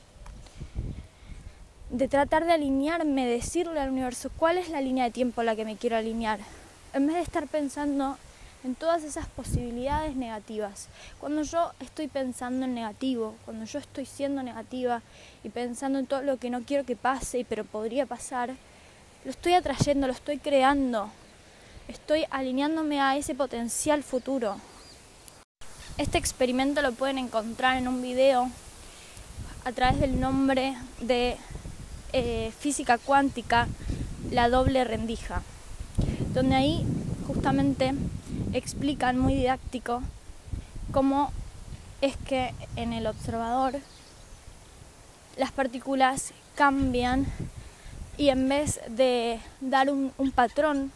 de 1.97 2.09
tratar 2.09 2.45
de 2.45 2.51
alinearme, 2.51 3.25
decirle 3.25 3.79
al 3.79 3.89
universo 3.89 4.29
cuál 4.37 4.57
es 4.57 4.69
la 4.69 4.81
línea 4.81 5.05
de 5.05 5.11
tiempo 5.11 5.39
a 5.39 5.43
la 5.45 5.55
que 5.55 5.63
me 5.63 5.77
quiero 5.77 5.95
alinear, 5.95 6.39
en 6.93 7.07
vez 7.07 7.15
de 7.15 7.21
estar 7.21 7.47
pensando 7.47 8.17
en 8.65 8.75
todas 8.75 9.03
esas 9.03 9.27
posibilidades 9.27 10.17
negativas. 10.17 10.89
Cuando 11.21 11.43
yo 11.43 11.71
estoy 11.79 12.07
pensando 12.07 12.65
en 12.65 12.73
negativo, 12.73 13.35
cuando 13.45 13.63
yo 13.65 13.79
estoy 13.79 14.05
siendo 14.05 14.43
negativa 14.43 15.03
y 15.43 15.49
pensando 15.49 15.99
en 15.99 16.05
todo 16.05 16.21
lo 16.21 16.37
que 16.37 16.49
no 16.49 16.63
quiero 16.63 16.83
que 16.83 16.97
pase, 16.97 17.45
pero 17.47 17.63
podría 17.63 18.05
pasar, 18.05 18.53
lo 19.23 19.31
estoy 19.31 19.53
atrayendo, 19.53 20.07
lo 20.07 20.13
estoy 20.13 20.37
creando, 20.37 21.09
estoy 21.87 22.25
alineándome 22.29 22.99
a 22.99 23.15
ese 23.15 23.35
potencial 23.35 24.03
futuro. 24.03 24.57
Este 25.97 26.17
experimento 26.17 26.81
lo 26.81 26.91
pueden 26.91 27.19
encontrar 27.19 27.77
en 27.77 27.87
un 27.87 28.01
video 28.01 28.49
a 29.63 29.71
través 29.71 30.01
del 30.01 30.19
nombre 30.19 30.75
de 30.99 31.37
eh, 32.17 32.53
física 32.57 32.97
cuántica, 32.97 33.67
la 34.31 34.47
doble 34.47 34.85
rendija, 34.85 35.41
donde 36.33 36.55
ahí 36.55 36.85
justamente 37.27 37.93
explican 38.53 39.19
muy 39.19 39.33
didáctico 39.33 40.01
cómo 40.93 41.33
es 41.99 42.15
que 42.15 42.53
en 42.77 42.93
el 42.93 43.05
observador 43.07 43.73
las 45.35 45.51
partículas 45.51 46.31
cambian 46.55 47.25
y 48.17 48.29
en 48.29 48.47
vez 48.47 48.79
de 48.87 49.41
dar 49.59 49.89
un, 49.89 50.13
patrón 50.33 50.93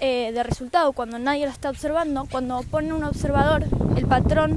eh, 0.00 0.32
de 0.32 0.42
resultado 0.42 0.94
cuando 0.94 1.20
nadie 1.20 1.46
lo 1.46 1.52
está 1.52 1.70
observando, 1.70 2.26
cuando 2.28 2.60
pone 2.62 2.92
un 2.92 3.04
observador, 3.04 3.64
el 3.96 4.06
patrón 4.08 4.56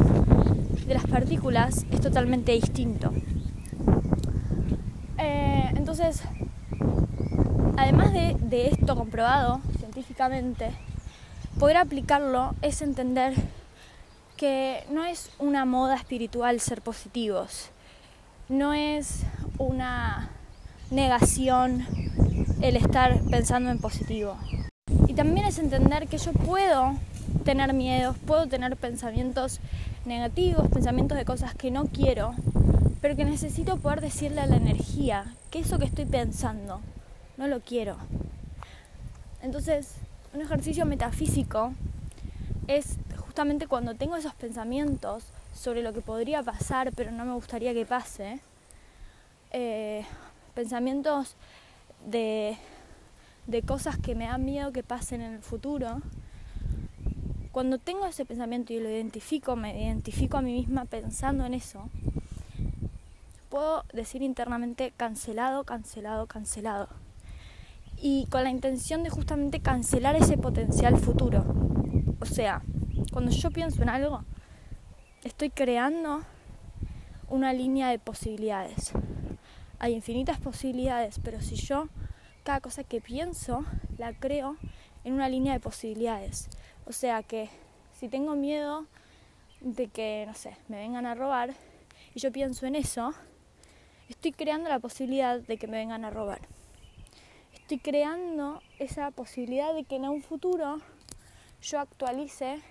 de 0.87 0.95
las 0.95 1.05
partículas 1.05 1.85
es 1.91 2.01
totalmente 2.01 2.53
distinto. 2.53 3.13
Eh, 5.23 5.71
entonces, 5.75 6.21
además 7.77 8.11
de, 8.11 8.35
de 8.39 8.67
esto 8.67 8.95
comprobado 8.95 9.61
científicamente, 9.77 10.71
poder 11.59 11.77
aplicarlo 11.77 12.55
es 12.61 12.81
entender 12.81 13.33
que 14.35 14.83
no 14.91 15.05
es 15.05 15.31
una 15.39 15.63
moda 15.65 15.95
espiritual 15.95 16.59
ser 16.59 16.81
positivos, 16.81 17.69
no 18.49 18.73
es 18.73 19.23
una 19.57 20.29
negación 20.91 21.85
el 22.61 22.75
estar 22.75 23.21
pensando 23.29 23.69
en 23.69 23.79
positivo. 23.79 24.37
Y 25.07 25.13
también 25.13 25.47
es 25.47 25.57
entender 25.59 26.07
que 26.07 26.17
yo 26.17 26.33
puedo 26.33 26.95
tener 27.45 27.73
miedos, 27.73 28.17
puedo 28.25 28.47
tener 28.47 28.75
pensamientos 28.75 29.59
negativos, 30.05 30.67
pensamientos 30.67 31.17
de 31.17 31.25
cosas 31.25 31.55
que 31.55 31.71
no 31.71 31.85
quiero, 31.85 32.35
pero 33.03 33.17
que 33.17 33.25
necesito 33.25 33.75
poder 33.75 33.99
decirle 33.99 34.39
a 34.39 34.45
la 34.45 34.55
energía 34.55 35.35
que 35.51 35.59
eso 35.59 35.77
que 35.77 35.83
estoy 35.83 36.05
pensando 36.05 36.79
no 37.35 37.47
lo 37.49 37.59
quiero. 37.59 37.97
Entonces, 39.41 39.95
un 40.33 40.39
ejercicio 40.39 40.85
metafísico 40.85 41.73
es 42.67 42.95
justamente 43.17 43.67
cuando 43.67 43.93
tengo 43.93 44.15
esos 44.15 44.33
pensamientos 44.35 45.25
sobre 45.53 45.83
lo 45.83 45.91
que 45.91 45.99
podría 45.99 46.43
pasar, 46.43 46.93
pero 46.95 47.11
no 47.11 47.25
me 47.25 47.33
gustaría 47.33 47.73
que 47.73 47.85
pase, 47.85 48.39
eh, 49.51 50.05
pensamientos 50.55 51.35
de, 52.09 52.55
de 53.47 53.63
cosas 53.63 53.97
que 53.97 54.15
me 54.15 54.27
dan 54.27 54.45
miedo 54.45 54.71
que 54.71 54.81
pasen 54.81 55.19
en 55.19 55.33
el 55.33 55.41
futuro, 55.41 56.01
cuando 57.51 57.79
tengo 57.79 58.05
ese 58.05 58.23
pensamiento 58.23 58.71
y 58.71 58.79
lo 58.79 58.89
identifico, 58.89 59.57
me 59.57 59.83
identifico 59.83 60.37
a 60.37 60.41
mí 60.41 60.53
misma 60.53 60.85
pensando 60.85 61.45
en 61.45 61.53
eso, 61.53 61.89
puedo 63.53 63.85
decir 63.93 64.23
internamente 64.23 64.93
cancelado, 64.97 65.63
cancelado, 65.63 66.25
cancelado 66.25 66.89
y 67.97 68.25
con 68.31 68.43
la 68.43 68.49
intención 68.49 69.03
de 69.03 69.11
justamente 69.11 69.59
cancelar 69.59 70.15
ese 70.15 70.39
potencial 70.39 70.97
futuro. 70.97 71.45
O 72.19 72.25
sea, 72.25 72.63
cuando 73.11 73.29
yo 73.29 73.51
pienso 73.51 73.83
en 73.83 73.89
algo, 73.89 74.23
estoy 75.23 75.51
creando 75.51 76.21
una 77.29 77.53
línea 77.53 77.89
de 77.89 77.99
posibilidades. 77.99 78.91
Hay 79.77 79.93
infinitas 79.93 80.39
posibilidades, 80.39 81.19
pero 81.23 81.39
si 81.39 81.55
yo 81.55 81.89
cada 82.43 82.59
cosa 82.59 82.83
que 82.83 83.01
pienso 83.01 83.65
la 83.99 84.13
creo 84.13 84.57
en 85.03 85.13
una 85.13 85.29
línea 85.29 85.53
de 85.53 85.59
posibilidades. 85.59 86.49
O 86.87 86.91
sea 86.91 87.21
que 87.21 87.51
si 87.99 88.09
tengo 88.09 88.35
miedo 88.35 88.87
de 89.61 89.89
que, 89.89 90.23
no 90.25 90.33
sé, 90.33 90.57
me 90.69 90.77
vengan 90.77 91.05
a 91.05 91.13
robar 91.13 91.53
y 92.15 92.19
yo 92.19 92.31
pienso 92.31 92.65
en 92.65 92.73
eso, 92.73 93.13
estoy 94.09 94.31
creando 94.31 94.69
la 94.69 94.79
posibilidad 94.79 95.39
de 95.39 95.57
que 95.57 95.67
me 95.67 95.77
vengan 95.77 96.05
a 96.05 96.09
robar 96.09 96.41
estoy 97.63 97.79
creando 97.79 98.61
esa 98.77 99.09
posibilidad 99.11 99.73
de 99.73 99.85
que 99.85 99.95
en 99.95 100.05
un 100.05 100.21
futuro 100.21 100.81
yo 101.61 101.79
actualice 101.79 102.61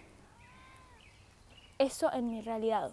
eso 1.79 2.13
en 2.13 2.31
mi 2.31 2.43
realidad. 2.43 2.93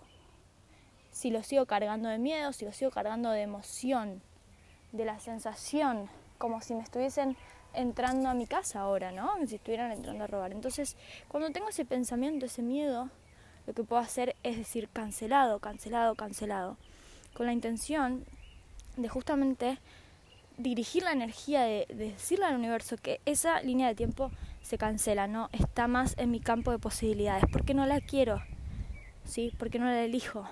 Si 1.12 1.30
lo 1.30 1.43
sigo 1.43 1.65
cargando 1.65 2.08
de 2.08 2.17
miedo, 2.17 2.54
si 2.54 2.63
lo 2.63 2.71
sigo 2.71 2.89
cargando 2.89 3.32
de 3.32 3.41
emoción, 3.41 4.21
de 4.93 5.04
la 5.04 5.19
sensación, 5.19 6.10
como 6.38 6.62
si 6.62 6.73
me 6.73 6.84
estuviesen 6.84 7.36
entrando 7.73 8.30
a 8.30 8.34
mi 8.34 8.47
casa 8.47 8.80
ahora, 8.80 9.12
¿no? 9.12 9.32
Si 9.45 9.56
estuvieran 9.56 9.91
entrando 9.91 10.23
a 10.23 10.28
robar. 10.28 10.54
Entonces, 10.54 10.95
cuando 11.28 11.52
tengo 11.52 11.67
ese 11.67 11.84
pensamiento, 11.84 12.45
ese 12.45 12.62
miedo, 12.62 13.10
lo 13.67 13.73
que 13.73 13.84
puedo 13.84 14.02
hacer 14.02 14.38
es 14.43 14.58
decir 14.58 14.88
cancelado, 14.88 15.60
cancelado, 15.60 16.15
cancelado, 16.15 16.78
con 17.34 17.46
la 17.46 17.54
intención 17.54 18.26
de 18.98 19.10
justamente 19.10 19.80
dirigir 20.58 21.04
la 21.04 21.13
energía 21.13 21.62
de, 21.63 21.86
decirle 21.89 22.46
al 22.46 22.56
universo 22.56 22.98
que 22.98 23.22
esa 23.26 23.62
línea 23.62 23.88
de 23.88 23.96
tiempo 23.96 24.32
se 24.62 24.78
cancela, 24.78 25.26
no 25.26 25.50
está 25.54 25.88
más 25.88 26.15
en 26.18 26.32
mi 26.32 26.42
campo 26.42 26.72
de 26.72 26.80
posibilidades, 26.80 27.46
porque 27.52 27.74
no 27.74 27.86
la 27.86 28.02
quiero, 28.02 28.42
¿sí? 29.24 29.54
Porque 29.58 29.80
no 29.80 29.86
la 29.86 30.04
elijo. 30.04 30.46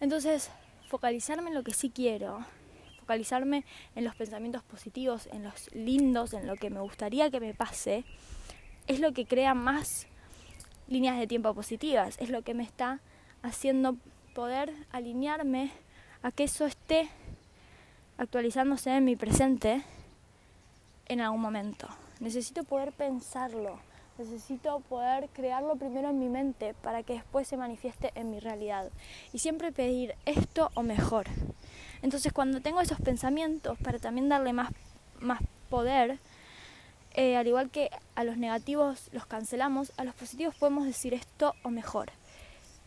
Entonces, 0.00 0.50
focalizarme 0.88 1.48
en 1.48 1.54
lo 1.54 1.64
que 1.64 1.72
sí 1.72 1.90
quiero, 1.90 2.44
focalizarme 3.00 3.64
en 3.96 4.04
los 4.04 4.14
pensamientos 4.14 4.62
positivos, 4.62 5.28
en 5.32 5.42
los 5.42 5.74
lindos, 5.74 6.32
en 6.32 6.46
lo 6.46 6.54
que 6.54 6.70
me 6.70 6.80
gustaría 6.80 7.30
que 7.30 7.40
me 7.40 7.54
pase, 7.54 8.04
es 8.86 9.00
lo 9.00 9.12
que 9.12 9.26
crea 9.26 9.54
más 9.54 10.06
líneas 10.86 11.18
de 11.18 11.26
tiempo 11.26 11.52
positivas, 11.54 12.16
es 12.20 12.30
lo 12.30 12.42
que 12.42 12.54
me 12.54 12.62
está 12.62 13.00
haciendo 13.42 13.96
poder 14.34 14.72
alinearme 14.90 15.70
a 16.22 16.32
que 16.32 16.44
eso 16.44 16.66
esté 16.66 17.08
actualizándose 18.18 18.90
en 18.90 19.04
mi 19.04 19.16
presente 19.16 19.82
en 21.06 21.20
algún 21.20 21.40
momento. 21.40 21.88
Necesito 22.20 22.64
poder 22.64 22.92
pensarlo, 22.92 23.78
necesito 24.18 24.80
poder 24.80 25.28
crearlo 25.32 25.76
primero 25.76 26.10
en 26.10 26.18
mi 26.18 26.28
mente 26.28 26.74
para 26.82 27.02
que 27.02 27.14
después 27.14 27.46
se 27.48 27.56
manifieste 27.56 28.12
en 28.14 28.30
mi 28.30 28.40
realidad. 28.40 28.90
Y 29.32 29.38
siempre 29.38 29.72
pedir 29.72 30.14
esto 30.26 30.70
o 30.74 30.82
mejor. 30.82 31.26
Entonces 32.02 32.32
cuando 32.32 32.60
tengo 32.60 32.80
esos 32.80 33.00
pensamientos, 33.00 33.78
para 33.78 33.98
también 33.98 34.28
darle 34.28 34.52
más, 34.52 34.70
más 35.20 35.40
poder, 35.70 36.18
eh, 37.14 37.36
al 37.36 37.46
igual 37.46 37.70
que 37.70 37.90
a 38.14 38.24
los 38.24 38.36
negativos 38.36 39.08
los 39.12 39.26
cancelamos, 39.26 39.92
a 39.96 40.04
los 40.04 40.14
positivos 40.14 40.54
podemos 40.56 40.84
decir 40.84 41.14
esto 41.14 41.54
o 41.62 41.70
mejor. 41.70 42.10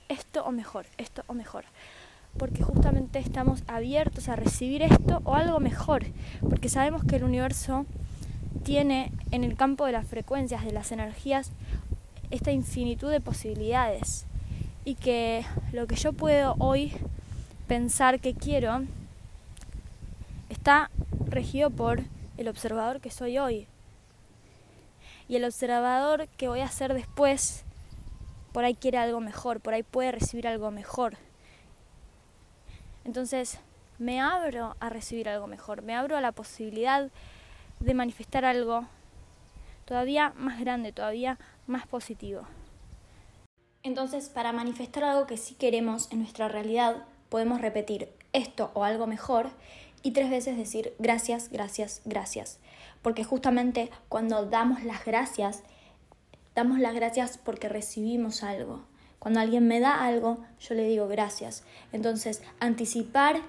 Esto 0.10 0.44
o 0.46 0.52
mejor, 0.52 0.86
esto 0.98 1.24
o 1.28 1.34
mejor. 1.34 1.66
Porque 2.38 2.64
justamente 2.64 3.20
estamos 3.20 3.64
abiertos 3.68 4.30
a 4.30 4.36
recibir 4.36 4.84
esto 4.84 5.22
o 5.24 5.36
algo 5.36 5.60
mejor, 5.60 6.06
porque 6.42 6.70
sabemos 6.70 7.04
que 7.04 7.16
el 7.16 7.24
universo 7.24 7.86
tiene 8.64 9.12
en 9.32 9.44
el 9.44 9.56
campo 9.56 9.86
de 9.86 9.92
las 9.92 10.08
frecuencias, 10.08 10.64
de 10.64 10.72
las 10.72 10.92
energías, 10.92 11.52
esta 12.32 12.52
infinitud 12.52 13.10
de 13.10 13.22
posibilidades. 13.22 14.26
Y 14.86 14.96
que 14.96 15.46
lo 15.74 15.88
que 15.88 15.96
yo 15.96 16.14
puedo 16.14 16.56
hoy 16.60 16.94
pensar 17.68 18.20
que 18.20 18.34
quiero 18.34 18.84
está 20.50 20.90
regido 21.26 21.70
por 21.70 22.02
el 22.38 22.48
observador 22.48 23.02
que 23.02 23.12
soy 23.12 23.38
hoy. 23.38 23.68
Y 25.28 25.36
el 25.36 25.44
observador 25.44 26.28
que 26.38 26.48
voy 26.48 26.62
a 26.62 26.70
ser 26.70 26.94
después, 26.94 27.66
por 28.58 28.66
ahí 28.66 28.74
quiere 28.74 28.98
algo 28.98 29.20
mejor, 29.20 29.60
por 29.60 29.76
ahí 29.76 29.84
puede 29.84 30.12
recibir 30.12 30.48
algo 30.48 30.72
mejor. 30.72 31.16
Entonces 33.06 33.60
me 34.00 34.20
abro 34.20 34.76
a 34.80 34.90
recibir 34.90 35.30
algo 35.30 35.46
mejor, 35.46 35.84
me 35.84 35.94
abro 35.94 36.18
a 36.18 36.22
la 36.22 36.32
posibilidad 36.32 37.12
de 37.80 37.94
manifestar 37.94 38.46
algo 38.46 38.88
todavía 39.86 40.34
más 40.36 40.60
grande, 40.60 40.92
todavía 40.92 41.38
más 41.68 41.86
positivo. 41.86 42.48
Entonces, 43.84 44.28
para 44.28 44.54
manifestar 44.54 45.04
algo 45.04 45.28
que 45.28 45.38
sí 45.38 45.54
queremos 45.54 46.12
en 46.12 46.18
nuestra 46.18 46.48
realidad, 46.48 47.06
podemos 47.30 47.62
repetir 47.62 48.10
esto 48.34 48.72
o 48.74 48.84
algo 48.84 49.06
mejor 49.06 49.52
y 50.02 50.14
tres 50.14 50.32
veces 50.32 50.58
decir 50.58 50.96
gracias, 50.98 51.50
gracias, 51.52 52.02
gracias. 52.06 52.58
Porque 53.04 53.24
justamente 53.24 53.92
cuando 54.10 54.48
damos 54.48 54.84
las 54.84 55.06
gracias, 55.06 55.62
damos 56.58 56.80
las 56.80 56.96
gracias 56.96 57.38
porque 57.38 57.70
recibimos 57.70 58.42
algo. 58.42 58.82
Cuando 59.20 59.40
alguien 59.40 59.68
me 59.68 59.80
da 59.80 60.04
algo, 60.04 60.44
yo 60.60 60.74
le 60.74 60.88
digo 60.88 61.08
gracias. 61.08 61.64
Entonces, 61.92 62.42
anticipar 62.60 63.44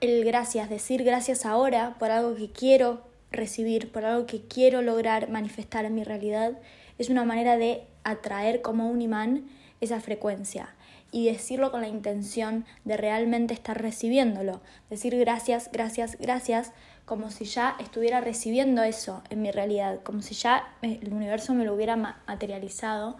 el 0.00 0.24
gracias, 0.24 0.70
decir 0.70 1.04
gracias 1.04 1.44
ahora 1.44 1.96
por 1.98 2.10
algo 2.10 2.34
que 2.36 2.50
quiero 2.50 3.02
recibir, 3.30 3.92
por 3.92 4.06
algo 4.06 4.24
que 4.24 4.40
quiero 4.40 4.80
lograr 4.80 5.28
manifestar 5.28 5.84
en 5.84 5.94
mi 5.94 6.04
realidad, 6.04 6.58
es 6.96 7.10
una 7.10 7.26
manera 7.26 7.58
de 7.58 7.86
atraer 8.02 8.62
como 8.62 8.88
un 8.88 9.02
imán 9.02 9.46
esa 9.82 10.00
frecuencia 10.00 10.74
y 11.10 11.26
decirlo 11.26 11.70
con 11.70 11.82
la 11.82 11.88
intención 11.88 12.64
de 12.86 12.96
realmente 12.96 13.52
estar 13.52 13.80
recibiéndolo. 13.80 14.62
Decir 14.88 15.18
gracias, 15.18 15.68
gracias, 15.70 16.16
gracias, 16.18 16.72
como 17.04 17.30
si 17.30 17.44
ya 17.44 17.76
estuviera 17.78 18.20
recibiendo 18.20 18.82
eso 18.82 19.22
en 19.30 19.42
mi 19.42 19.50
realidad, 19.50 20.00
como 20.02 20.22
si 20.22 20.34
ya 20.34 20.74
el 20.82 21.12
universo 21.12 21.54
me 21.54 21.64
lo 21.64 21.74
hubiera 21.74 21.96
materializado 21.96 23.16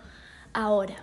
ahora. 0.52 0.96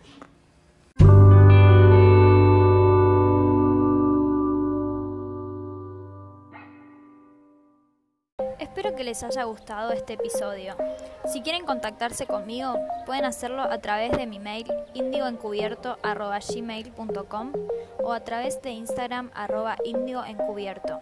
Espero 8.59 8.95
que 8.95 9.03
les 9.03 9.23
haya 9.23 9.43
gustado 9.43 9.91
este 9.91 10.13
episodio. 10.13 10.77
Si 11.25 11.41
quieren 11.41 11.65
contactarse 11.65 12.27
conmigo, 12.27 12.75
pueden 13.05 13.25
hacerlo 13.25 13.63
a 13.63 13.79
través 13.79 14.11
de 14.11 14.25
mi 14.25 14.39
mail 14.39 14.65
indigoencubierto.gmail.com 14.93 17.53
o 18.01 18.13
a 18.13 18.21
través 18.21 18.61
de 18.61 18.71
Instagram 18.71 19.31
arroba 19.33 19.75
indioencubierto. 19.83 21.01